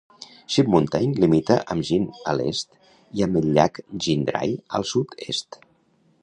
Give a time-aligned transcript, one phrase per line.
[0.51, 2.73] Sheep Mountain limita amb Jean a l'est
[3.19, 5.63] i amb el llac Jean Dry al sud-est.